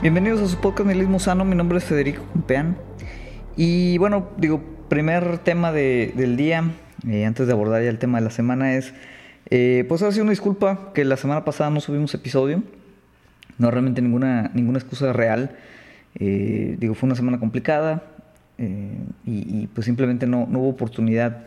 [0.00, 2.76] Bienvenidos a su podcast Nihilismo Sano, mi nombre es Federico Cumpeán.
[3.56, 6.62] Y bueno, digo, primer tema del día,
[7.08, 8.94] eh, antes de abordar ya el tema de la semana, es,
[9.50, 12.62] eh, pues ha sido una disculpa que la semana pasada no subimos episodio,
[13.58, 15.56] no realmente ninguna, ninguna excusa real.
[16.14, 18.04] Eh, digo, fue una semana complicada
[19.24, 21.44] y, pues simplemente no, hubo oportunidad,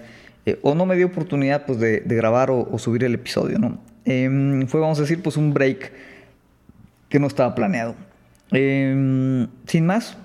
[0.61, 3.79] o no me dio oportunidad pues de, grabar o, o, subir el episodio, ¿no?
[4.03, 5.93] Em, fue, vamos a decir, pues un break
[7.07, 7.95] que no estaba planeado.
[8.51, 10.17] Em, sin más,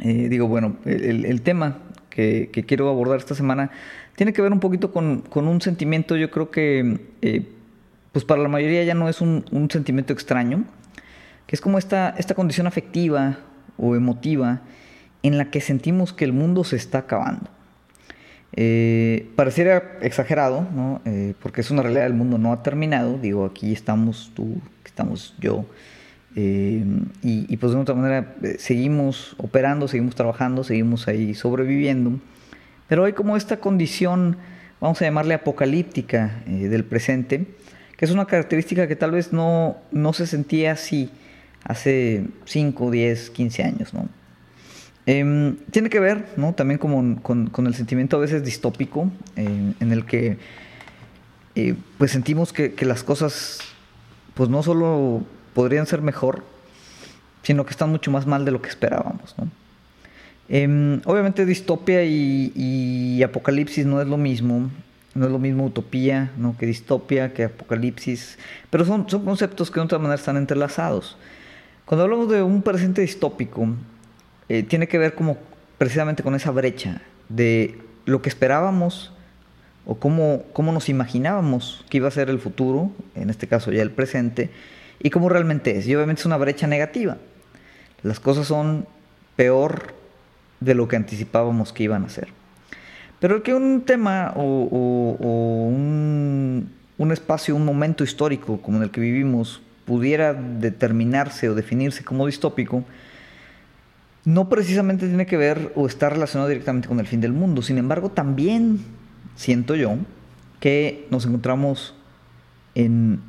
[0.00, 1.78] eh, digo, bueno, el, tema
[2.10, 3.70] que, quiero abordar esta semana
[4.14, 7.48] tiene que ver un poquito con, un sentimiento, yo creo que, eh,
[8.12, 10.64] pues para la mayoría ya no es un, sentimiento extraño,
[11.46, 13.38] que es como esta, esta condición afectiva
[13.78, 14.60] o emotiva
[15.22, 17.50] en la que sentimos que el mundo se está acabando.
[18.52, 21.00] Eh, pareciera exagerado, ¿no?
[21.40, 25.64] porque es una realidad, el mundo no ha terminado, digo, aquí estamos tú, estamos yo,
[26.36, 26.84] eh,
[27.22, 32.20] y, pues de otra manera eh, seguimos operando, seguimos trabajando, seguimos ahí sobreviviendo.
[32.88, 34.36] Pero hay como esta condición,
[34.80, 37.46] vamos a llamarle apocalíptica eh, del presente,
[37.96, 41.10] que es una característica que tal vez no, no se sentía así
[41.64, 43.94] hace 5, 10, 15 años.
[43.94, 44.08] ¿no?
[45.06, 46.54] Em, tiene que ver ¿no?
[46.54, 50.38] también con, con, el sentimiento a veces distópico, en el que
[51.98, 53.58] pues sentimos que, que las cosas
[54.32, 56.44] pues no solo podrían ser mejor,
[57.42, 59.34] sino que están mucho más mal de lo que esperábamos.
[60.48, 64.70] Em, obviamente distopia y, apocalipsis no es lo mismo,
[65.14, 66.56] no es lo mismo utopía ¿no?
[66.58, 68.38] que distopia, que apocalipsis,
[68.70, 71.16] pero son, son conceptos que de otra manera están entrelazados.
[71.84, 73.68] Cuando hablamos de un presente distópico,
[74.48, 75.38] eh, tiene que ver como
[75.78, 79.12] precisamente con esa brecha de lo que esperábamos
[79.86, 83.82] o cómo, cómo nos imaginábamos que iba a ser el futuro, en este caso ya
[83.82, 84.50] el presente,
[85.00, 85.86] y cómo realmente es.
[85.88, 87.16] Y obviamente es una brecha negativa.
[88.02, 88.86] Las cosas son
[89.36, 89.94] peor
[90.60, 92.28] de lo que anticipábamos que iban a ser.
[93.18, 98.90] Pero el que un tema o, un, un, espacio, un momento histórico como en el
[98.90, 102.84] que vivimos pudiera determinarse o definirse como distópico,
[104.24, 107.62] no precisamente tiene que ver o está relacionado directamente con el fin del mundo.
[107.62, 108.80] Sin embargo, también
[109.34, 109.96] siento yo
[110.60, 111.94] que nos encontramos
[112.74, 113.20] en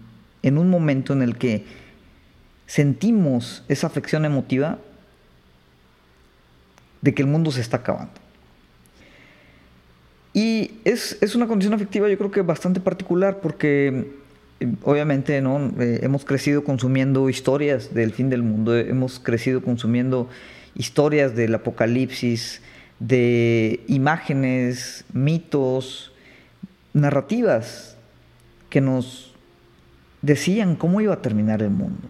[0.44, 1.66] en un momento en el que
[2.66, 4.80] sentimos esa afección emotiva
[7.02, 8.14] de que el mundo se está acabando.
[10.34, 14.14] Y es, una condición afectiva yo creo que bastante particular porque
[14.62, 15.74] eh, obviamente ¿no?
[15.80, 20.30] Eh, hemos crecido consumiendo historias del fin del mundo, hemos crecido consumiendo
[20.74, 22.62] historias del apocalipsis,
[23.00, 26.14] de imágenes, mitos,
[26.94, 27.98] narrativas
[28.70, 29.31] que nos
[30.22, 32.08] decían cómo iba a terminar el mundo.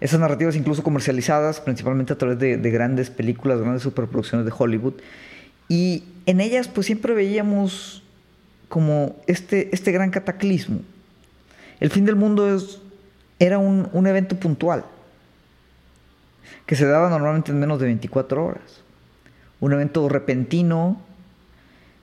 [0.00, 4.94] Esas narrativas incluso comercializadas, principalmente a través de, grandes películas, grandes superproducciones de Hollywood,
[5.68, 8.02] y en ellas pues siempre veíamos
[8.68, 10.80] como este, este gran cataclismo.
[11.80, 12.80] El fin del mundo es,
[13.38, 14.84] era un, evento puntual,
[16.66, 18.82] que se daba normalmente en menos de 24 horas.
[19.60, 21.00] Un evento repentino,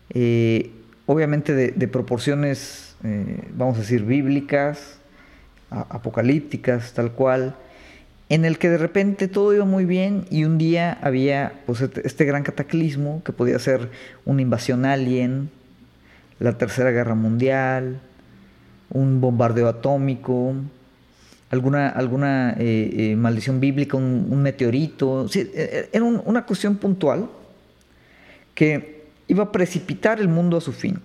[0.09, 0.71] eh,
[1.05, 4.97] obviamente de proporciones eh, vamos a decir, bíblicas,
[5.69, 7.55] apocalípticas, tal cual,
[8.29, 12.05] en el que de repente todo iba muy bien y un día había pues, este,
[12.05, 13.89] este gran cataclismo que podía ser
[14.25, 15.49] una invasión alien,
[16.39, 18.01] la Tercera Guerra Mundial,
[18.89, 20.53] un bombardeo atómico,
[21.49, 25.27] alguna, alguna eh, eh, maldición bíblica, un, meteorito.
[25.91, 27.29] era una cuestión puntual
[28.53, 30.99] que iba a precipitar el mundo a su fin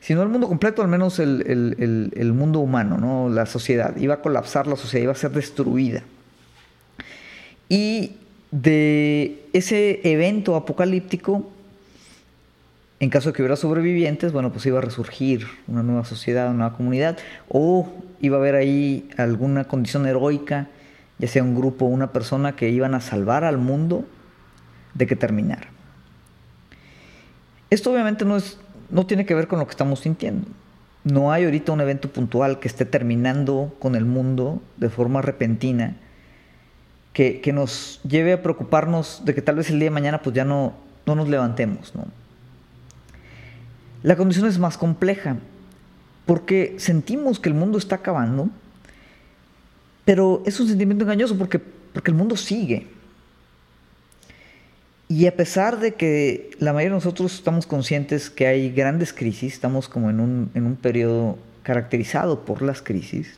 [0.00, 3.28] si no el mundo completo, al menos el, mundo humano, ¿no?
[3.28, 3.94] la sociedad.
[3.96, 6.02] Iba a colapsar la sociedad, iba a ser destruida.
[7.68, 8.16] Y
[8.50, 11.50] de ese evento apocalíptico,
[12.98, 16.56] en caso de que hubiera sobrevivientes, bueno, pues iba a resurgir una nueva sociedad, una
[16.56, 17.18] nueva comunidad,
[17.48, 17.88] o
[18.22, 20.68] iba a haber ahí alguna condición heroica,
[21.18, 24.06] ya sea un grupo o una persona que iban a salvar al mundo
[24.94, 25.68] de que terminara.
[27.68, 28.58] Esto obviamente no es
[28.90, 30.46] no tiene que ver con lo que estamos sintiendo.
[31.04, 35.96] No hay ahorita un evento puntual que esté terminando con el mundo de forma repentina
[37.12, 40.44] que, nos lleve a preocuparnos de que tal vez el día de mañana pues ya
[40.44, 40.74] no,
[41.06, 41.92] no nos levantemos.
[44.02, 45.36] La condición es más compleja
[46.26, 48.48] porque sentimos que el mundo está acabando,
[50.04, 52.86] pero es un sentimiento engañoso porque, porque el mundo sigue.
[55.10, 59.54] Y a pesar de que la mayoría de nosotros estamos conscientes que hay grandes crisis,
[59.54, 63.36] estamos como en un, en un periodo caracterizado por las crisis,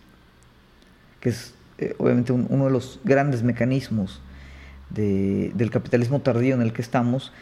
[1.20, 4.20] que es, eh, obviamente uno de los grandes mecanismos
[4.90, 7.32] del capitalismo tardío en el que estamos,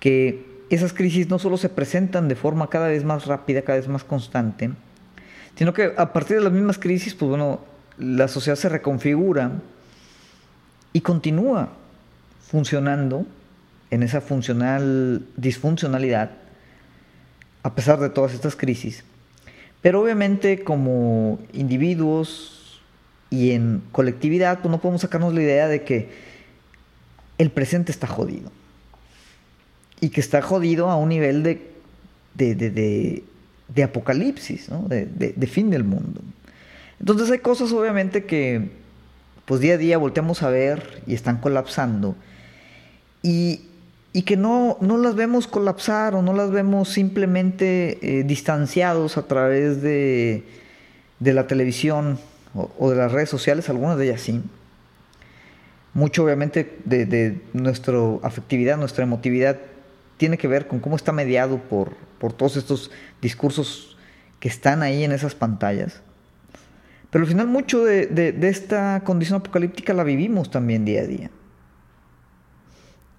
[0.00, 3.88] que esas crisis no solo se presentan de forma cada vez más rápida, cada vez
[3.88, 4.70] más constante,
[5.56, 7.60] sino que a partir de las mismas crisis, pues bueno,
[7.98, 9.52] la sociedad se reconfigura
[10.94, 11.68] y continúa
[12.48, 13.26] funcionando
[13.94, 16.32] en esa funcional disfuncionalidad
[17.62, 19.04] a pesar de todas estas crisis.
[19.82, 22.82] Pero obviamente como individuos
[23.30, 26.10] y en colectividad, pues no podemos sacarnos la idea de que
[27.38, 28.50] el presente está jodido.
[30.00, 31.62] Y que está jodido a un nivel de,
[32.34, 36.20] de, apocalipsis, de, fin del mundo.
[36.98, 38.70] Entonces hay cosas obviamente que
[39.44, 42.16] pues día a día volteamos a ver y están colapsando.
[43.22, 43.62] Y,
[44.22, 49.82] que no, no, las vemos colapsar o no las vemos simplemente eh, distanciados a través
[49.82, 50.44] de,
[51.20, 52.18] la televisión
[52.54, 54.40] o, de las redes sociales, algunas de ellas sí.
[55.94, 59.58] Mucho obviamente de, de nuestra afectividad, nuestra emotividad,
[60.16, 62.90] tiene que ver con cómo está mediado por, por todos estos
[63.20, 63.96] discursos
[64.40, 66.00] que están ahí en esas pantallas.
[67.10, 71.30] Pero al final mucho de, esta condición apocalíptica la vivimos también día a día.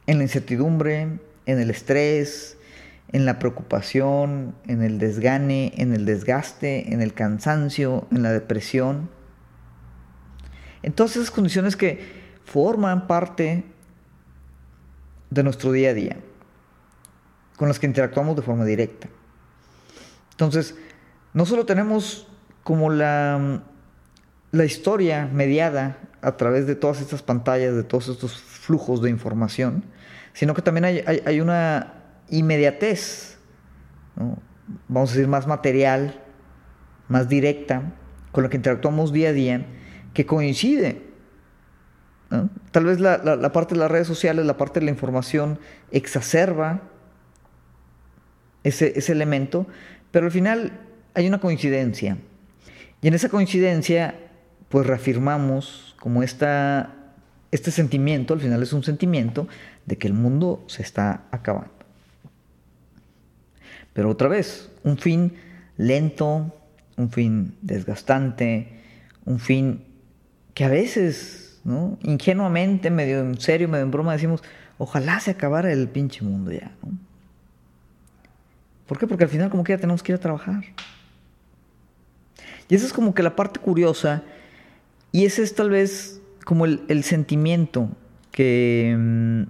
[0.07, 2.57] En la incertidumbre, en el estrés,
[3.11, 9.09] en la preocupación, en el desgane, en el desgaste, en el cansancio, en la depresión.
[10.83, 11.99] En todas esas condiciones que
[12.45, 13.63] forman parte
[15.29, 16.17] de nuestro día a día,
[17.57, 19.07] con las que interactuamos de forma directa.
[20.31, 20.75] Entonces,
[21.33, 22.27] no solo tenemos
[22.63, 23.63] como la
[24.55, 29.83] la historia mediada a través de todas estas pantallas, de todos estos flujos de información,
[30.33, 31.93] sino que también hay, una
[32.29, 33.37] inmediatez,
[34.87, 36.21] vamos a decir, más material,
[37.07, 37.93] más directa,
[38.31, 39.65] con la que interactuamos día a día,
[40.13, 41.03] que coincide.
[42.71, 45.59] Tal vez la, la, parte de las redes sociales, la parte de la información
[45.91, 46.81] exacerba
[48.63, 49.67] ese, ese elemento,
[50.11, 50.81] pero al final
[51.13, 52.17] hay una coincidencia.
[53.01, 54.15] Y en esa coincidencia
[54.69, 56.94] pues reafirmamos como esta,
[57.55, 59.47] este sentimiento, al final es un sentimiento,
[59.85, 61.71] de que el mundo se está acabando.
[63.93, 65.33] Pero otra vez, un fin
[65.77, 66.53] lento,
[66.97, 68.81] un fin desgastante,
[69.25, 69.83] un fin
[70.53, 71.97] que a veces, ¿no?
[72.03, 74.43] ingenuamente, medio en serio, medio en broma, decimos,
[74.77, 76.71] ojalá se acabara el pinche mundo ya.
[76.83, 76.97] ¿no?
[78.87, 79.07] ¿Por qué?
[79.07, 80.63] Porque al final como que ya tenemos que ir a trabajar.
[82.67, 84.23] Y esa es como que la parte curiosa
[85.11, 87.89] y ese es tal vez como el, sentimiento
[88.31, 89.43] que mm,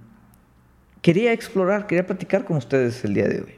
[1.02, 3.54] quería explorar, quería platicar con ustedes el día de hoy.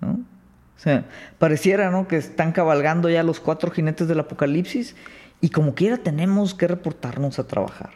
[0.00, 0.12] ¿no?
[0.12, 1.04] O sea,
[1.38, 2.08] pareciera ¿no?
[2.08, 4.96] que están cabalgando ya los cuatro jinetes del apocalipsis
[5.42, 7.90] y como quiera tenemos que reportarnos a trabajar.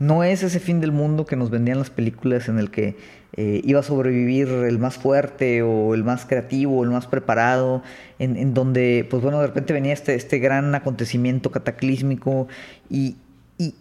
[0.00, 2.96] No es ese fin del mundo que nos vendían las películas en el que
[3.34, 7.82] eh, iba a sobrevivir el más fuerte o el más creativo o el más preparado,
[8.18, 12.48] en, donde, pues bueno, de repente venía este, este gran acontecimiento cataclísmico
[12.88, 13.18] y,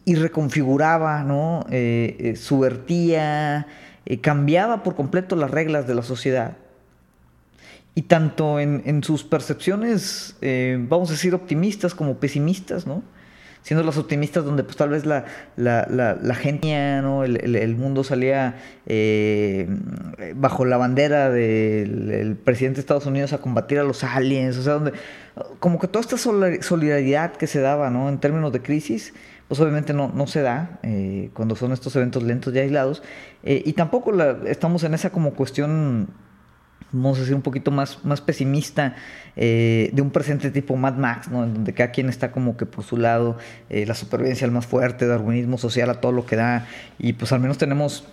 [0.06, 1.66] reconfiguraba, ¿no?
[1.72, 3.66] Eh, eh, subvertía,
[4.20, 6.58] cambiaba por completo las reglas de la sociedad.
[7.96, 10.36] Y tanto en, en sus percepciones,
[10.90, 13.04] vamos a decir, optimistas como pesimistas, ¿no?
[13.62, 15.26] Siendo los optimistas donde pues tal vez la,
[15.56, 17.24] la, la, gente, ¿no?
[17.24, 19.68] el, mundo salía eh,
[20.36, 24.74] bajo la bandera del presidente de Estados Unidos a combatir a los aliens, o sea,
[24.74, 24.94] donde
[25.60, 28.10] como que toda esta solidaridad que se daba ¿no?
[28.10, 29.14] en términos de crisis,
[29.48, 33.04] pues obviamente no, no se da eh, cuando son estos eventos lentos y aislados,
[33.44, 34.14] eh, y tampoco
[34.46, 36.08] estamos en esa como cuestión
[36.92, 38.96] vamos a decir, un poquito más, más pesimista
[39.36, 41.44] eh, de un presente tipo Mad Max, ¿no?
[41.44, 43.38] En donde cada quien está como que por su lado,
[43.70, 46.68] eh, la supervivencia al más fuerte, darwinismo social a todo lo que da,
[46.98, 48.06] y pues al menos tenemos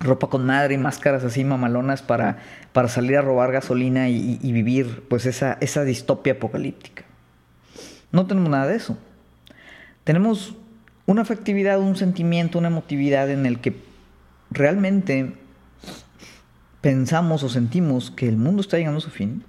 [0.00, 2.38] ropa con madre y máscaras así mamalonas para,
[2.72, 7.04] para salir a robar gasolina y, vivir pues esa, esa distopia apocalíptica.
[8.12, 8.98] No tenemos nada de eso.
[10.04, 10.54] Tenemos
[11.06, 13.76] una afectividad, un sentimiento, una emotividad en el que
[14.50, 15.34] realmente
[16.86, 19.42] pensamos o sentimos que el mundo está llegando a su fin,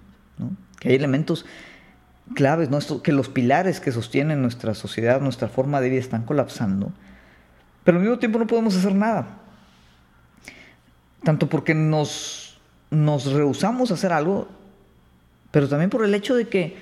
[0.79, 1.45] que hay elementos
[2.33, 2.67] claves,
[3.03, 6.91] que los pilares que sostienen nuestra sociedad, nuestra forma de vida están colapsando,
[7.83, 9.37] pero al mismo tiempo no podemos hacer nada.
[11.23, 12.57] Tanto porque nos
[12.89, 14.47] rehusamos a hacer algo,
[15.51, 16.75] pero también por el hecho de que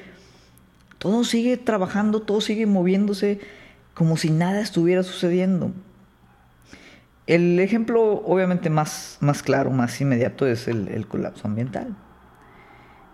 [0.99, 3.41] todo sigue trabajando, todo sigue moviéndose
[3.93, 5.73] como si nada estuviera sucediendo.
[7.27, 11.95] El ejemplo obviamente más, más claro, más inmediato es el, colapso ambiental.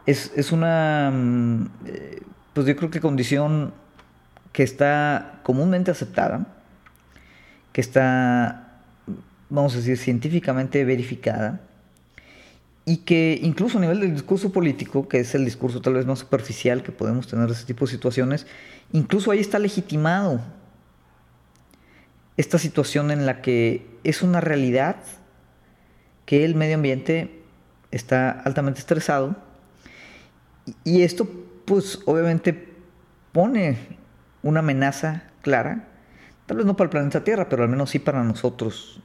[0.06, 2.22] Es, una, mm, eh,
[2.53, 3.74] pues yo creo que condición
[4.51, 6.48] que está comúnmente aceptada,
[7.72, 8.82] que está,
[9.50, 11.62] vamos a decir, científicamente verificada,
[12.84, 16.20] y que incluso a nivel del discurso político, que es el discurso tal vez más
[16.20, 18.48] superficial que podemos tener de ese tipo de situaciones,
[18.91, 20.41] incluso ahí está legitimado
[22.38, 24.98] esta situación en la que es una realidad
[26.26, 27.42] que el medio ambiente
[27.92, 29.36] está altamente estresado
[30.84, 31.28] y esto
[31.66, 32.74] pues obviamente
[33.32, 33.78] pone
[34.44, 35.88] una amenaza clara,
[36.46, 39.02] tal vez no para el planeta Tierra, pero al menos sí para nosotros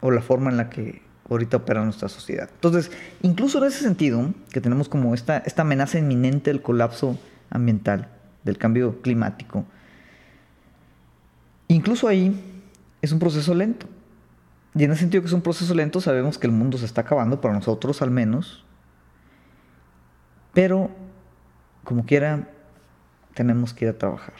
[0.00, 2.48] o la forma en la que ahorita opera nuestra sociedad.
[2.52, 2.90] Entonces,
[3.22, 7.18] incluso en ese sentido, que tenemos como esta, esta amenaza inminente del colapso
[7.50, 8.08] ambiental,
[8.42, 9.64] del cambio climático,
[11.68, 12.49] incluso ahí
[13.02, 13.86] es un proceso lento.
[14.74, 17.00] Y en ese sentido que es un proceso lento, sabemos que el mundo se está
[17.00, 18.64] acabando, para nosotros al menos.
[20.52, 20.90] Pero,
[21.84, 22.48] como quiera,
[23.34, 24.34] tenemos que ir a trabajar.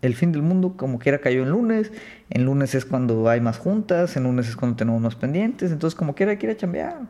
[0.00, 1.90] El fin del mundo, como quiera, cayó en lunes.
[2.30, 5.72] En lunes es cuando hay más juntas, en lunes es cuando tenemos más pendientes.
[5.72, 7.00] Entonces, como quiera, hay que ir a chambear.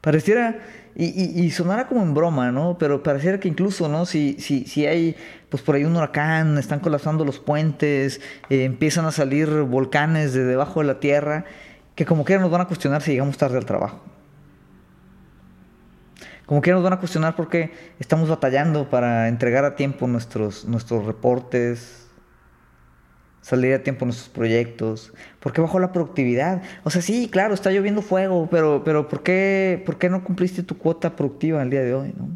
[0.00, 0.58] Pareciera,
[0.96, 2.76] y, y, sonara como en broma, ¿no?
[2.78, 4.06] Pero pareciera que incluso, ¿no?
[4.06, 5.16] Si, si, si hay,
[5.48, 8.20] pues por ahí un huracán, están colapsando los puentes,
[8.50, 11.44] eh, empiezan a salir volcanes de debajo de la tierra,
[11.94, 14.00] que como quiera nos van a cuestionar si llegamos tarde al trabajo.
[16.44, 21.06] Como quiera nos van a cuestionar porque estamos batallando para entregar a tiempo nuestros, nuestros
[21.06, 22.09] reportes,
[23.40, 25.12] salir a tiempo nuestros proyectos?
[25.40, 26.62] ¿Por qué bajó la productividad?
[26.84, 30.62] O sea, sí, claro, está lloviendo fuego, pero, pero ¿por, qué, ¿por qué no cumpliste
[30.62, 32.14] tu cuota productiva el día de hoy?
[32.16, 32.28] ¿no?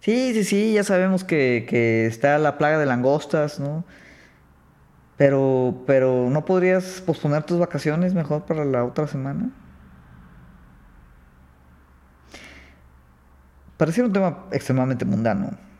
[0.00, 3.84] Sí, sí, sí, ya sabemos que, que, está la plaga de langostas, ¿no?
[5.16, 9.50] Pero, pero ¿no podrías posponer tus vacaciones mejor para la otra semana?
[13.76, 15.71] Pareciera un tema extremadamente mundano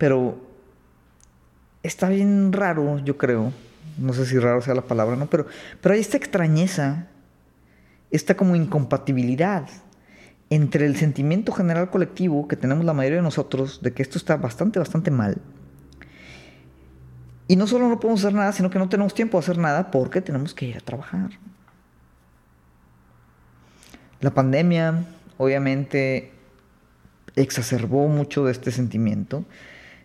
[0.00, 0.38] pero
[1.82, 3.52] está bien raro, yo creo.
[3.98, 5.26] No sé si raro sea la palabra, ¿no?
[5.26, 5.44] Pero,
[5.82, 7.08] pero hay esta extrañeza,
[8.10, 9.68] esta como incompatibilidad
[10.48, 14.38] entre el sentimiento general colectivo que tenemos la mayoría de nosotros de que esto está
[14.38, 15.36] bastante, bastante mal.
[17.46, 19.90] Y no solo no podemos hacer nada, sino que no tenemos tiempo de hacer nada
[19.90, 21.28] porque tenemos que ir a trabajar.
[24.22, 25.04] La pandemia,
[25.36, 26.32] obviamente,
[27.36, 29.44] exacerbó mucho de este sentimiento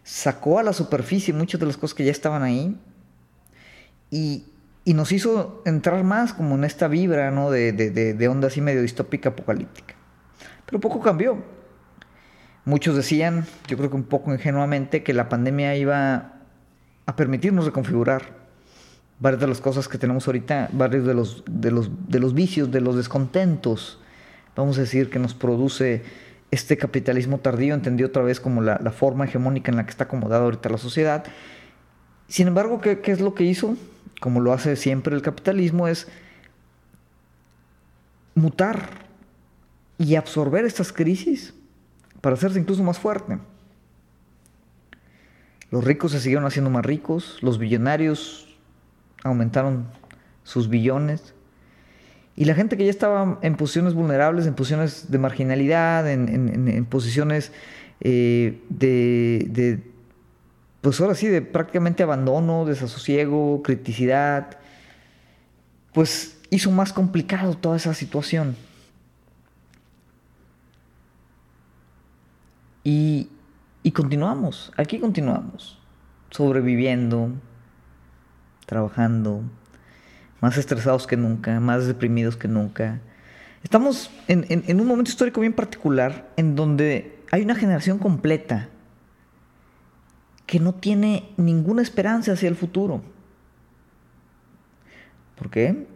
[0.05, 2.77] sacó a la superficie muchas de las cosas que ya estaban ahí
[4.11, 4.45] y,
[4.85, 7.49] nos hizo entrar más como en esta vibra ¿no?
[7.49, 9.95] de, de, onda así medio distópica apocalíptica.
[10.67, 11.43] Pero poco cambió.
[12.65, 16.33] Muchos decían, yo creo que un poco ingenuamente, que la pandemia iba
[17.07, 18.45] a permitirnos reconfigurar
[19.19, 22.69] varias de las cosas que tenemos ahorita, varios de los, de los, de los vicios,
[22.69, 23.99] de los descontentos,
[24.55, 26.03] vamos a decir, que nos produce
[26.51, 30.43] este capitalismo tardío, entendió otra vez como la, forma hegemónica en la que está acomodada
[30.43, 31.25] ahorita la sociedad.
[32.27, 33.75] Sin embargo, ¿qué, es lo que hizo?
[34.21, 36.07] Como lo hace siempre el capitalismo, es
[38.33, 38.89] mutar
[39.97, 41.53] y absorber estas crisis
[42.21, 43.39] para hacerse incluso más fuerte.
[45.71, 48.57] Los ricos se siguieron haciendo más ricos, los billonarios
[49.23, 49.87] aumentaron
[50.43, 51.34] sus billones,
[52.37, 57.53] y la gente que ya estaba en posiciones vulnerables, en posiciones de marginalidad, en, posiciones
[58.01, 59.81] eh, de,
[60.81, 64.57] pues ahora sí, de prácticamente abandono, desasosiego, criticidad,
[65.93, 68.57] pues hizo más complicado toda esa situación.
[72.83, 73.29] Y
[73.93, 75.79] continuamos, aquí continuamos,
[76.31, 77.29] sobreviviendo,
[78.65, 79.43] trabajando,
[80.45, 83.01] más estresados que nunca, más deprimidos que nunca.
[83.63, 88.69] Estamos en, un momento histórico bien particular en donde hay una generación completa
[90.45, 93.01] que no tiene ninguna esperanza hacia el futuro.
[95.35, 95.87] ¿Por qué?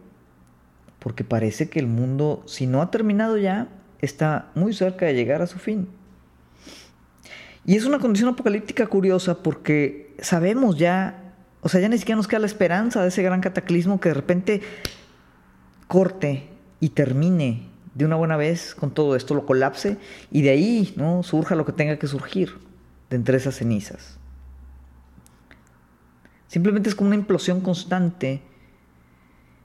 [0.98, 3.68] Porque parece que el mundo, si no ha terminado ya,
[4.00, 5.86] está muy cerca de llegar a su fin.
[7.64, 11.19] Y es una condición apocalíptica curiosa porque sabemos ya
[11.62, 14.14] o sea, ya ni siquiera nos queda la esperanza de ese gran cataclismo que de
[14.14, 14.62] repente
[15.86, 16.48] corte
[16.80, 19.98] y termine de una buena vez con todo esto, lo colapse
[20.30, 21.22] y de ahí ¿no?
[21.22, 22.58] surja lo que tenga que surgir
[23.10, 24.16] de entre esas cenizas.
[26.46, 28.42] Simplemente es como una implosión constante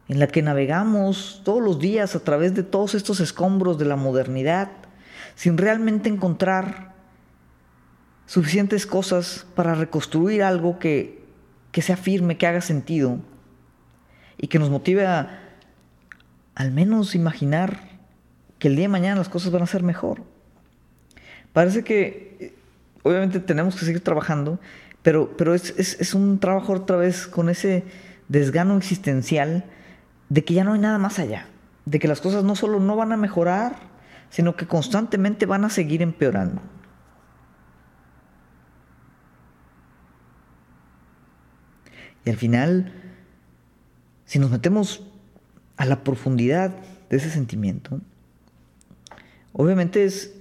[0.07, 3.95] en la que navegamos todos los días a través de todos estos escombros de la
[3.95, 4.69] modernidad
[5.35, 6.93] sin realmente encontrar
[8.25, 11.24] suficientes cosas para reconstruir algo que
[11.75, 13.19] que sea firme, que haga sentido
[14.37, 15.41] y que nos motive a
[16.55, 17.81] al menos imaginar
[18.59, 20.23] que el día de mañana las cosas van a ser mejor.
[21.51, 22.53] Parece que eh,
[23.03, 24.57] obviamente tenemos que seguir trabajando,
[25.01, 27.83] pero, pero es, es un trabajo otra vez con ese
[28.29, 29.65] desgano existencial
[30.29, 31.47] de que ya no hay nada más allá,
[31.83, 33.75] de que las cosas no solo no van a mejorar,
[34.29, 36.61] sino que constantemente van a seguir empeorando.
[42.25, 42.91] Y al final,
[44.25, 45.03] si nos metemos
[45.77, 46.75] a la profundidad
[47.09, 48.01] de ese sentimiento,
[49.53, 50.33] obviamente es,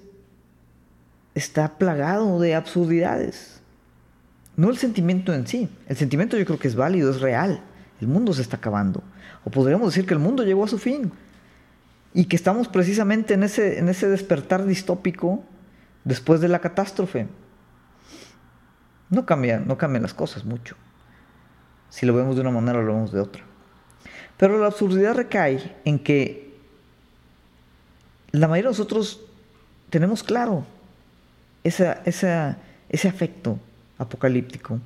[1.35, 3.61] está plagado de absurdidades.
[4.57, 5.69] No el sentimiento en sí.
[5.87, 7.63] El sentimiento yo creo que es válido, es real.
[8.01, 9.03] El mundo se está acabando.
[9.45, 11.13] O podríamos decir que el mundo llegó a su fin.
[12.15, 15.45] Y que estamos precisamente en ese, en ese despertar distópico
[16.05, 17.27] después de la catástrofe.
[19.11, 20.77] No cambian, no cambian las cosas mucho.
[21.95, 23.45] Si lo vemos de una manera o lo vemos de otra.
[24.37, 26.53] Pero la absurdidad recae en que
[28.33, 29.21] la mayoría de nosotros
[29.91, 30.67] tenemos claro
[31.63, 32.59] ese
[33.09, 33.61] afecto
[33.97, 34.81] apocalíptico.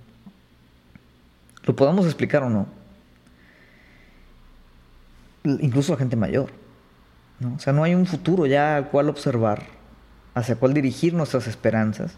[1.65, 2.67] Lo podamos explicar o no.
[5.45, 6.50] Incluso la gente mayor.
[7.41, 7.55] ¿no?
[7.55, 9.65] O sea, no hay un futuro ya al cual observar,
[10.35, 12.12] hacia cuál dirigir nuestras esperanzas.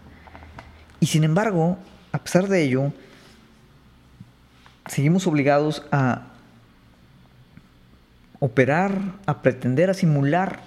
[0.99, 1.79] Y sin embargo,
[2.11, 2.93] a pesar de ello,
[4.87, 6.23] seguimos obligados a
[8.39, 10.61] operar, a pretender, a simular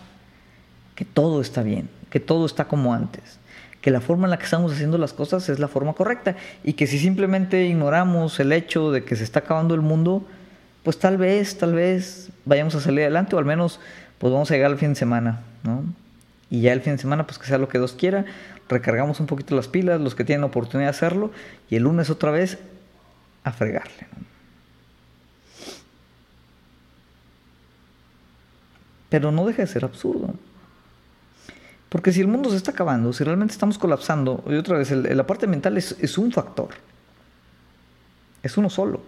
[0.96, 3.40] que todo está bien, que todo está como antes,
[3.82, 6.74] que la forma en la que estamos haciendo las cosas es la forma correcta y
[6.74, 10.26] que si simplemente ignoramos el hecho de que se está acabando el mundo,
[10.84, 13.80] pues tal vez, tal vez vayamos a salir adelante o al menos
[14.20, 15.84] pues vamos a llegar al fin de semana, ¿no?
[16.50, 18.26] Y ya el fin de semana, pues que sea lo que Dios quiera,
[18.70, 21.32] recargamos un poquito las pilas, los que tienen oportunidad de hacerlo,
[21.70, 22.60] y el lunes otra vez
[23.44, 24.08] a fregarle.
[29.10, 30.34] Pero no deja de ser absurdo.
[31.90, 35.28] Porque si el mundo se está acabando, si realmente estamos colapsando, y otra vez, la
[35.28, 36.70] parte mental es, es un factor.
[38.42, 39.02] Es uno solo.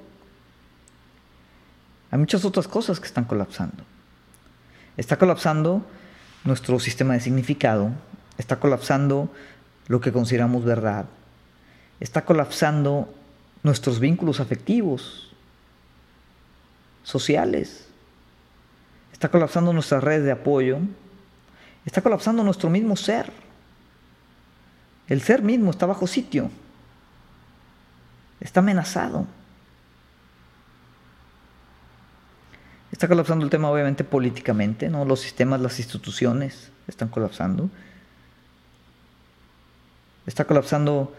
[2.11, 3.83] Hay muchas otras cosas que están colapsando.
[4.95, 5.83] Está colapsando
[6.43, 7.91] nuestro sistema de significado,
[8.37, 9.33] está colapsando
[9.87, 11.05] lo que consideramos verdad,
[11.99, 13.13] está colapsando
[13.65, 15.27] nuestros vínculos afectivos,
[17.03, 17.87] sociales,
[19.11, 20.77] está colapsando nuestras redes de apoyo,
[21.83, 23.31] está colapsando nuestro mismo ser.
[25.07, 26.51] El ser mismo está bajo sitio,
[28.39, 29.25] está amenazado.
[32.91, 35.05] Está colapsando el tema obviamente políticamente, ¿no?
[35.05, 37.71] Los sistemas, las instituciones están colapsando.
[40.27, 41.15] Está colapsando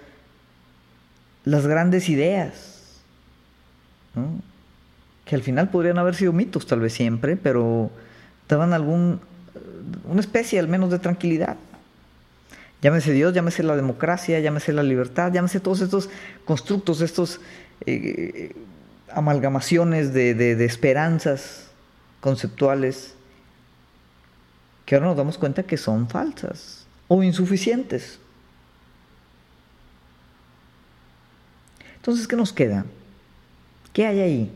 [1.47, 2.83] las grandes ideas,
[5.25, 7.91] que al final podrían haber sido mitos tal vez siempre, pero
[8.49, 9.21] daban algún,
[10.05, 11.57] una especie al menos de tranquilidad.
[12.83, 16.11] Llámese Dios, llámese la democracia, llámese la libertad, llámese todos estos
[16.45, 17.41] constructos, estos
[17.87, 18.53] eh,
[19.13, 21.69] amalgamaciones de, de esperanzas
[22.21, 23.15] conceptuales
[24.85, 28.19] que ahora nos damos cuenta que son falsas o insuficientes.
[32.07, 32.87] Entonces, ¿qué nos queda?
[33.93, 34.53] ¿Qué hay ahí?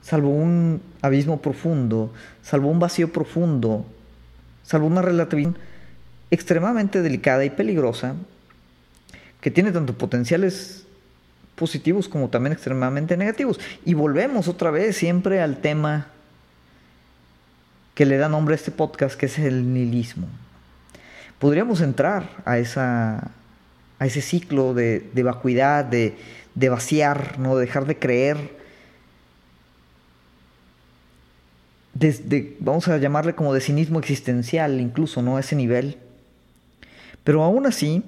[0.00, 3.84] Salvo un abismo profundo, salvo un vacío profundo,
[4.62, 5.52] salvo una relatividad
[6.30, 8.14] extremadamente delicada y peligrosa,
[9.42, 10.86] que tiene tanto potenciales
[11.56, 13.60] positivos como también extremadamente negativos.
[13.84, 16.06] Y volvemos otra vez siempre al tema
[17.94, 20.26] que le da nombre a este podcast, que es el nihilismo.
[21.38, 23.30] Podríamos entrar a, esa,
[23.98, 26.16] a ese ciclo de, vacuidad, de,
[26.68, 27.56] vaciar, ¿no?
[27.56, 28.58] de dejar de creer.
[32.60, 35.36] Vamos a llamarle como de cinismo existencial, incluso, ¿no?
[35.36, 35.98] A ese nivel.
[37.22, 38.02] Pero aún así,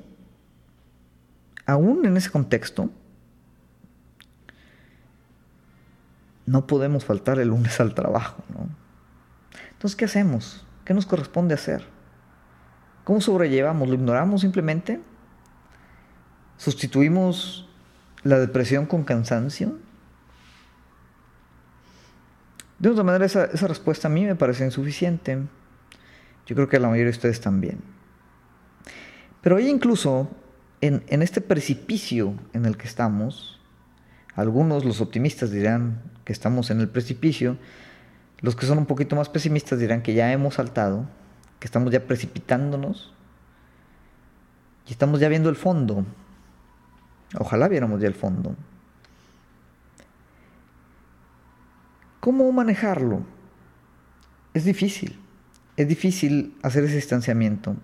[1.64, 2.90] aún en ese contexto,
[6.46, 8.42] no podemos faltar el lunes al trabajo.
[8.48, 8.68] ¿no?
[9.72, 10.64] Entonces, ¿qué hacemos?
[10.84, 11.84] ¿Qué nos corresponde hacer?
[13.04, 13.88] ¿Cómo sobrellevamos?
[13.88, 15.00] ¿Lo ignoramos simplemente?
[16.58, 17.68] ¿Sustituimos
[18.22, 19.78] la depresión con cansancio?
[22.78, 25.38] De otra manera, esa, respuesta a mí me parece insuficiente.
[26.46, 27.80] Yo creo que a la mayoría de ustedes también.
[29.40, 30.28] Pero hay incluso
[30.80, 33.60] en, en este precipicio en el que estamos,
[34.34, 37.56] algunos, los optimistas, dirán que estamos en el precipicio.
[38.40, 41.08] Los que son un poquito más pesimistas dirán que ya hemos saltado,
[41.58, 43.14] que estamos ya precipitándonos
[44.86, 46.04] y estamos ya viendo el fondo.
[47.34, 48.54] Ojalá viéramos ya el fondo.
[52.20, 53.22] ¿Cómo manejarlo?
[54.54, 55.18] Es difícil.
[55.76, 57.76] Es difícil hacer ese distanciamiento.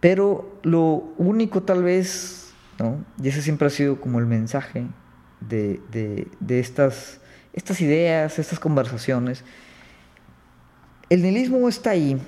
[0.00, 3.04] Pero lo único tal vez, ¿no?
[3.22, 4.86] y ese siempre ha sido como el mensaje
[5.40, 5.80] de,
[6.40, 7.20] de estas,
[7.52, 9.44] estas ideas, estas conversaciones,
[11.10, 12.20] el nihilismo está ahí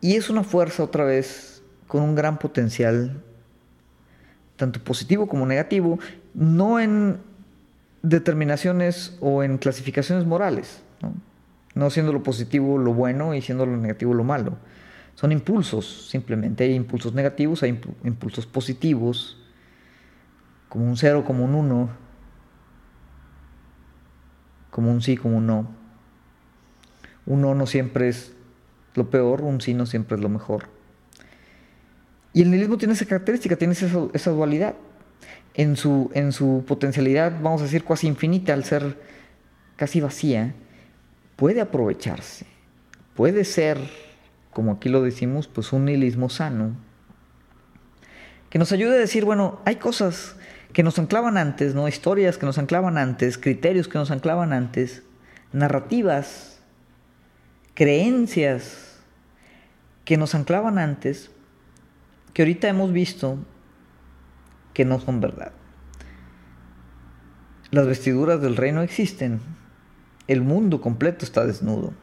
[0.00, 3.22] y es una fuerza otra vez con un gran potencial,
[4.56, 5.98] tanto positivo como negativo,
[6.34, 7.18] no en
[8.02, 10.82] determinaciones o en clasificaciones morales,
[11.74, 14.56] no, siendo lo positivo lo bueno y siendo lo negativo lo malo.
[15.14, 19.38] Son impulsos, simplemente hay impulsos negativos, hay impulsos positivos,
[20.68, 21.88] como un cero, como un uno,
[24.70, 25.68] como un sí, como un no.
[27.24, 28.34] Un no no siempre es
[28.94, 30.75] lo peor, un sí no siempre es lo mejor.
[32.36, 34.74] Y el nihilismo tiene esa característica, tiene esa, esa dualidad
[35.54, 38.98] en su, en su potencialidad, vamos a decir, casi infinita, al ser
[39.76, 40.52] casi vacía,
[41.36, 42.44] puede aprovecharse,
[43.14, 43.78] puede ser,
[44.52, 46.76] como aquí lo decimos, pues un nihilismo sano,
[48.50, 50.36] que nos ayude a decir, bueno, hay cosas
[50.74, 51.88] que nos anclaban antes, ¿no?
[51.88, 55.04] Historias que nos anclaban antes, criterios que nos anclaban antes,
[55.54, 56.60] narrativas,
[57.72, 58.98] creencias
[60.04, 61.30] que nos anclaban antes,
[62.36, 63.38] que ahorita hemos visto
[64.74, 65.52] que no son verdad.
[67.70, 69.40] Las vestiduras del reino existen.
[70.28, 71.94] El mundo completo está desnudo.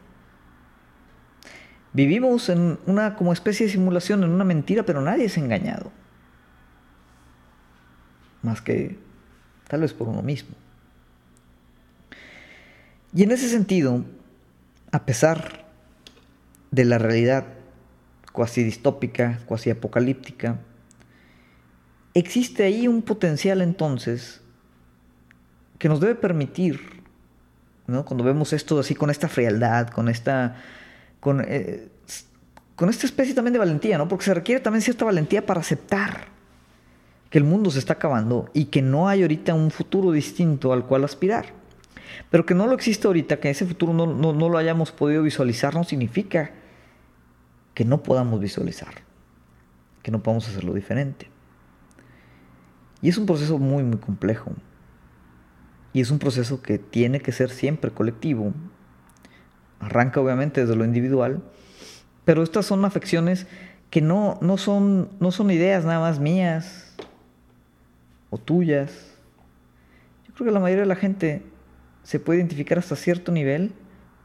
[1.91, 5.91] Vivimos en una como especie de simulación, en una mentira, pero nadie es engañado.
[8.41, 8.97] Más que
[9.67, 10.55] tal vez por uno mismo.
[13.13, 14.03] Y en ese sentido,
[14.91, 15.67] a pesar
[16.71, 17.45] de la realidad
[18.33, 20.59] cuasi distópica, cuasi apocalíptica,
[22.13, 24.41] existe ahí un potencial entonces
[25.77, 26.81] que nos debe permitir,
[27.87, 28.03] ¿no?
[28.03, 30.57] cuando vemos esto así con esta frialdad, con esta,
[31.19, 31.87] con, eh,
[32.75, 34.07] con esta especie también de valentía, ¿no?
[34.07, 36.25] porque se requiere también cierta valentía para aceptar
[37.29, 40.85] que el mundo se está acabando y que no hay ahorita un futuro distinto al
[40.85, 41.47] cual aspirar.
[42.29, 45.23] Pero que no lo existe ahorita, que ese futuro no, no, no lo hayamos podido
[45.23, 46.51] visualizar, no significa
[47.73, 48.93] que no podamos visualizar,
[50.01, 51.29] que no podamos hacerlo diferente.
[53.01, 54.51] Y es un proceso muy, muy complejo.
[55.91, 58.53] Y es un proceso que tiene que ser siempre colectivo.
[59.79, 61.43] Arranca obviamente desde lo individual,
[62.25, 63.47] pero estas son afecciones
[63.89, 66.95] que no, no, son, no son ideas nada más mías
[68.29, 69.17] o tuyas.
[70.25, 71.43] Yo creo que la mayoría de la gente
[72.03, 73.73] se puede identificar hasta cierto nivel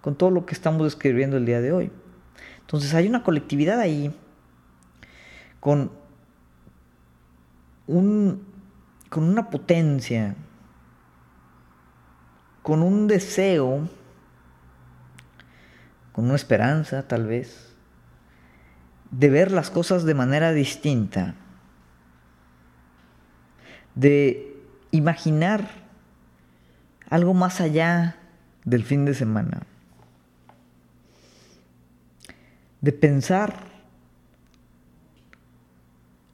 [0.00, 1.90] con todo lo que estamos describiendo el día de hoy.
[2.68, 4.14] Entonces hay una colectividad ahí
[5.58, 5.90] con
[7.86, 8.46] un
[9.08, 10.34] con una potencia,
[12.62, 13.88] con un deseo,
[16.12, 17.74] con una esperanza tal vez,
[19.12, 21.36] de ver las cosas de manera distinta,
[23.94, 25.70] de imaginar
[27.08, 28.16] algo más allá
[28.66, 29.62] del fin de semana,
[32.80, 33.66] de pensar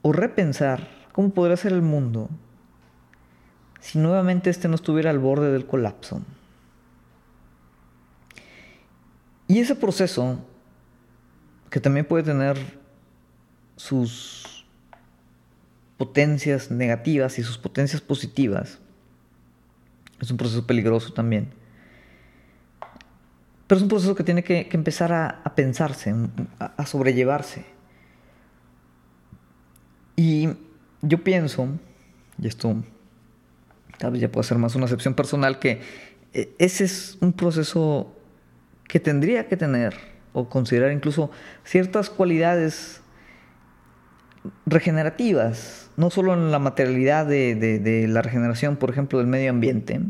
[0.01, 2.29] o repensar cómo podría ser el mundo
[3.79, 6.21] si nuevamente este no estuviera al borde del colapso.
[9.47, 10.39] Y ese proceso,
[11.69, 12.57] que también puede tener
[13.75, 14.65] sus
[15.97, 18.79] potencias negativas y sus potencias positivas,
[20.19, 21.51] es un proceso peligroso también.
[23.67, 26.13] Pero es un proceso que tiene que, empezar a, pensarse,
[26.59, 27.65] a sobrellevarse.
[30.15, 30.49] Y
[31.01, 31.67] yo pienso,
[32.41, 32.75] y esto
[33.97, 35.81] tal vez ya puede ser más una excepción personal, que
[36.33, 38.13] eh, ese es un proceso
[38.87, 39.95] que tendría que tener
[40.33, 41.31] o considerar incluso
[41.63, 43.01] ciertas cualidades
[44.65, 50.01] regenerativas, no solo en la materialidad de, la regeneración, por ejemplo, del medio ambiente,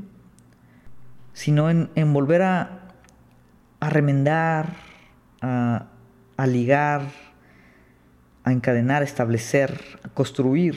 [1.33, 2.84] sino en, volver a,
[3.89, 4.75] remendar,
[5.41, 5.87] a,
[6.37, 7.09] a ligar,
[8.43, 10.75] a encadenar, a establecer, a construir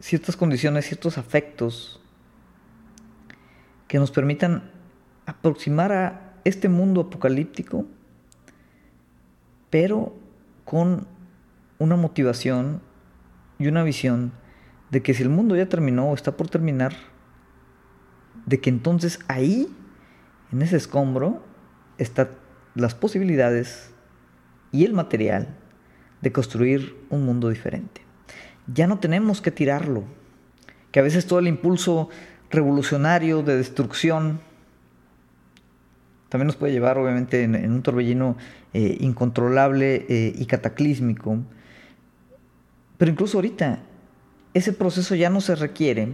[0.00, 2.00] ciertas condiciones, ciertos afectos
[3.88, 4.70] que nos permitan
[5.26, 7.86] aproximar a este mundo apocalíptico,
[9.70, 10.14] pero
[10.64, 11.06] con
[11.78, 12.82] una motivación
[13.58, 14.32] y una visión
[14.90, 16.94] de que si el mundo ya terminó o está por terminar,
[18.46, 19.68] de que entonces ahí,
[20.54, 21.44] en ese escombro,
[21.98, 22.30] están
[22.74, 23.92] las posibilidades
[24.72, 25.48] y el material
[26.22, 28.04] de construir un mundo diferente
[28.66, 30.04] ya no tenemos que tirarlo.
[30.90, 32.08] Que a veces todo el impulso
[32.50, 34.40] revolucionario de destrucción
[36.28, 38.36] también nos puede llevar obviamente en, un torbellino
[38.72, 41.38] eh, incontrolable eh, y cataclísmico.
[42.96, 43.80] Pero incluso ahorita,
[44.52, 46.08] ese proceso ya no se requiere,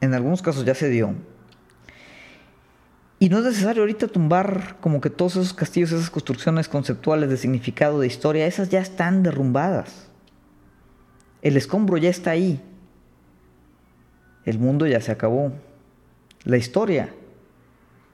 [0.00, 1.14] en algunos casos ya se dio,
[3.22, 7.36] y no es necesario ahorita tumbar como que todos esos castillos, esas construcciones conceptuales de
[7.36, 10.08] significado, de historia, esas ya están derrumbadas.
[11.42, 12.62] El escombro ya está ahí.
[14.46, 15.52] El mundo ya se acabó.
[16.44, 17.10] La historia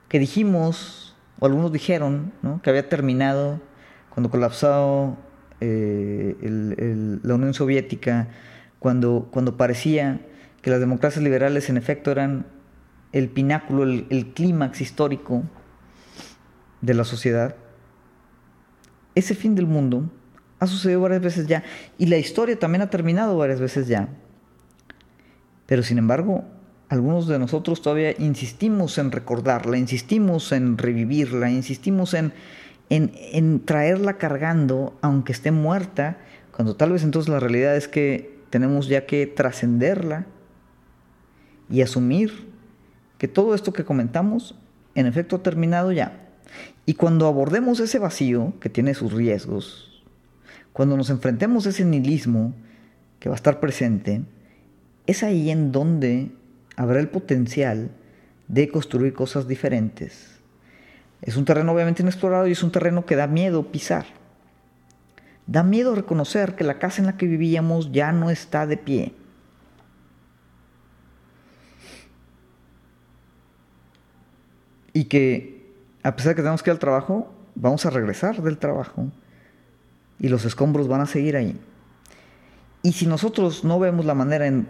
[0.09, 3.61] que dijimos, o algunos dijeron, que había terminado
[4.09, 5.15] cuando colapsó
[5.61, 6.35] eh,
[7.23, 8.27] la Unión Soviética,
[8.79, 10.19] cuando, cuando parecía
[10.61, 12.56] que las democracias liberales en efecto eran
[13.11, 15.43] el pináculo, el, clímax histórico
[16.81, 17.55] de la sociedad,
[19.15, 20.09] ese fin del mundo
[20.59, 21.63] ha sucedido varias veces ya
[21.97, 24.09] y la historia también ha terminado varias veces ya.
[25.65, 26.45] Pero sin embargo,
[26.89, 32.33] algunos de nosotros todavía insistimos en recordarla, insistimos en revivirla, insistimos en,
[32.89, 36.17] en, en, traerla cargando, aunque esté muerta,
[36.55, 40.25] cuando tal vez entonces la realidad es que tenemos ya que trascenderla
[41.69, 42.46] y asumir
[43.17, 44.55] que todo esto que comentamos
[44.95, 46.27] en efecto ha terminado ya.
[46.85, 50.03] Y cuando abordemos ese vacío que tiene sus riesgos,
[50.73, 52.53] cuando nos enfrentemos a ese nihilismo
[53.19, 54.21] que va a estar presente,
[55.05, 56.31] es ahí en donde
[56.75, 57.89] habrá el potencial
[58.47, 60.39] de construir cosas diferentes.
[61.21, 64.05] Es un terreno obviamente inexplorado y es un terreno que da miedo pisar.
[65.47, 69.13] Da miedo reconocer que la casa en la que vivíamos ya no está de pie
[74.97, 75.63] y que
[76.01, 79.11] a pesar de que tenemos que ir al trabajo, vamos a regresar del trabajo
[80.17, 81.55] y los escombros van a seguir ahí.
[82.81, 84.67] Y si nosotros no vemos la manera en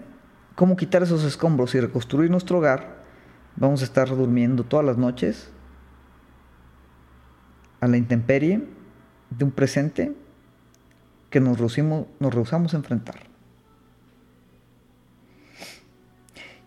[0.56, 3.06] cómo quitar esos escombros y reconstruir nuestro hogar,
[3.56, 5.50] vamos a estar durmiendo todas las noches
[7.80, 8.66] a la intemperie
[9.30, 10.13] de un presente
[11.30, 13.20] que nos rehusamos, nos rehusamos a enfrentar.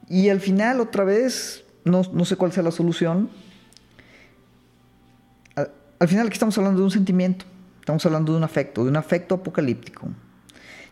[0.08, 3.28] Y al final, otra vez, no, no sé cuál sea la solución,
[6.00, 7.44] al final aquí estamos hablando de un sentimiento,
[7.78, 10.08] estamos hablando de un afecto, de un afecto apocalíptico.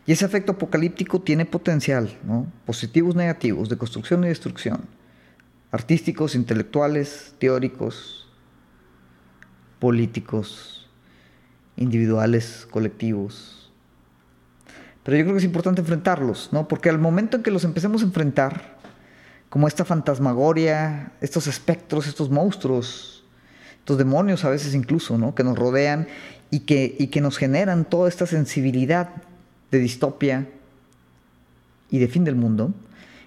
[0.05, 2.45] Y ese afecto apocalíptico tiene potencial, ¿no?
[2.65, 4.85] positivos, negativos, de construcción y destrucción,
[5.71, 8.27] artísticos, intelectuales, teóricos,
[9.79, 10.87] políticos,
[11.75, 13.71] individuales, colectivos.
[15.03, 16.67] Pero yo creo que es importante enfrentarlos, ¿no?
[16.67, 18.77] porque al momento en que los empecemos a enfrentar,
[19.49, 23.18] como esta fantasmagoria, estos espectros, estos monstruos,
[23.79, 25.35] estos demonios a veces incluso, ¿no?
[25.35, 26.07] Que nos rodean
[26.51, 29.09] y que, y que nos generan toda esta sensibilidad
[29.71, 30.47] de distopia
[31.89, 32.73] y de fin del mundo.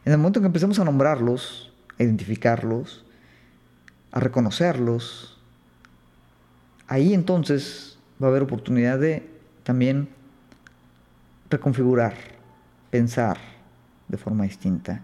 [0.05, 3.05] En el momento en que empecemos a nombrarlos, a identificarlos,
[4.11, 5.39] a reconocerlos,
[6.89, 9.29] ahí entonces va a haber oportunidad de
[9.63, 10.09] también
[11.51, 12.15] reconfigurar,
[12.91, 13.39] pensar
[14.09, 15.03] de forma distinta.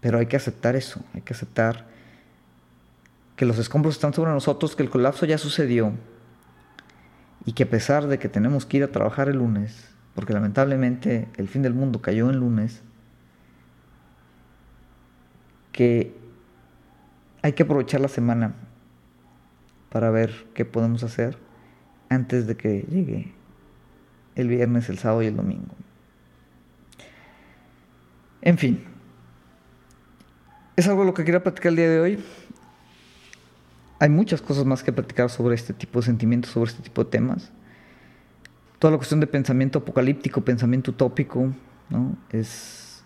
[0.00, 1.86] Pero hay que aceptar eso, hay que aceptar
[3.36, 5.92] que los escombros están sobre nosotros, que el colapso ya sucedió
[7.44, 11.28] y que a pesar de que tenemos que ir a trabajar el lunes, porque lamentablemente
[11.36, 12.82] el fin del mundo cayó en lunes,
[15.72, 16.16] que
[17.42, 18.54] hay que aprovechar la semana
[19.90, 21.36] para ver qué podemos hacer
[22.08, 23.32] antes de que llegue
[24.36, 25.74] el viernes, el sábado y el domingo.
[28.40, 28.84] En fin,
[30.76, 32.24] es algo lo que quería platicar el día de hoy
[33.98, 37.10] hay muchas cosas más que platicar sobre este tipo de sentimientos, sobre este tipo de
[37.10, 37.52] temas.
[38.78, 41.52] Toda la cuestión de pensamiento apocalíptico, pensamiento utópico,
[41.90, 42.16] ¿no?
[42.30, 43.04] es,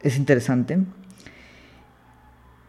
[0.00, 0.78] es interesante.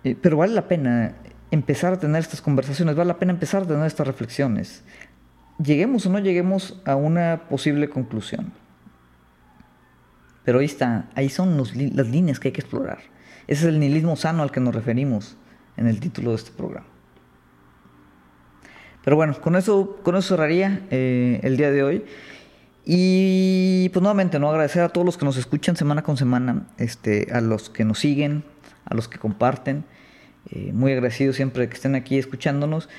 [0.04, 1.16] Eh, pero vale la pena
[1.52, 4.84] empezar a tener estas conversaciones, vale la pena empezar a tener estas reflexiones.
[5.62, 8.54] Lleguemos o no lleguemos a una posible conclusión.
[10.46, 11.76] Pero ahí está, ahí son las
[12.08, 13.00] líneas que hay que explorar.
[13.48, 15.36] Ese es el nihilismo sano al que nos referimos
[15.76, 16.88] en el título de este programa.
[19.08, 22.04] Pero bueno, con eso, con eso cerraría eh, el día de hoy.
[22.84, 24.50] Y pues nuevamente, ¿no?
[24.50, 28.00] Agradecer a todos los que nos escuchan semana con semana, este, a los que nos
[28.00, 28.44] siguen,
[28.84, 29.86] a los que comparten.
[30.52, 32.90] Eh, muy agradecido siempre que estén aquí escuchándonos.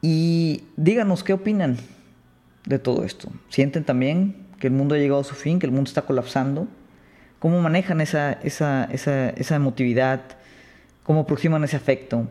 [0.00, 1.76] Y díganos qué opinan
[2.64, 3.28] de todo esto.
[3.50, 6.68] ¿Sienten también que el mundo ha llegado a su fin, que el mundo está colapsando?
[7.38, 10.22] ¿Cómo manejan esa, esa, esa, esa emotividad?
[11.02, 12.28] ¿Cómo aproximan ese afecto?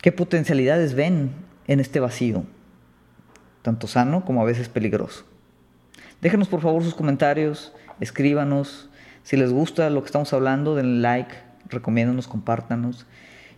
[0.00, 2.42] ¿Qué potencialidades ven en este vacío,
[3.62, 5.24] tanto sano como a veces peligroso.
[6.20, 8.90] Déjenos por favor sus comentarios, escríbanos.
[9.22, 11.32] Si les gusta lo que estamos hablando, denle like,
[11.68, 13.06] recomiéndanos, compártanos.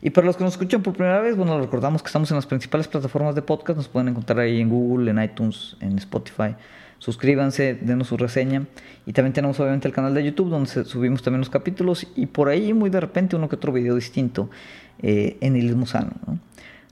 [0.02, 2.44] Y para los que nos escuchan por primera vez, bueno, recordamos que estamos en las
[2.44, 3.78] principales plataformas de podcast.
[3.78, 6.54] Nos pueden encontrar ahí en Google, en iTunes, en Spotify.
[6.98, 8.66] Suscríbanse, denos su reseña.
[9.06, 12.06] Y también tenemos obviamente el canal de YouTube donde subimos también los capítulos.
[12.14, 14.50] Y por ahí muy de repente uno que otro video distinto
[15.00, 16.12] eh, en el Sano.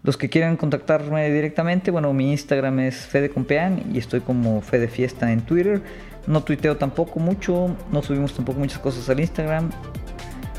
[0.02, 5.30] Los que quieran contactarme directamente, bueno, mi Instagram es FedeCompean y estoy como Fede Fiesta
[5.30, 5.82] en Twitter.
[6.26, 9.70] No tuiteo tampoco mucho, no subimos tampoco muchas cosas al Instagram.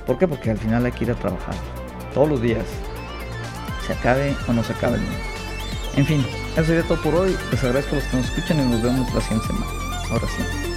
[0.05, 0.27] ¿Por qué?
[0.27, 1.55] Porque al final hay que ir a trabajar
[2.13, 2.65] todos los días,
[3.85, 5.17] se acabe o no se acabe el mundo.
[5.95, 7.35] En fin, eso sería todo por hoy.
[7.51, 9.65] Les agradezco a los que nos escuchan y nos vemos la siguiente semana.
[10.11, 10.70] Ahora sí.